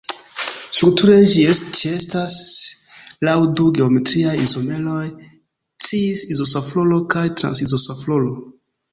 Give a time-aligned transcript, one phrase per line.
[0.75, 1.41] Strukture ĝi
[1.79, 2.37] ĉeestas
[3.27, 5.03] laŭ du geometriaj izomeroj,
[5.89, 8.33] cis-izosafrolo kaj trans-izosafrolo.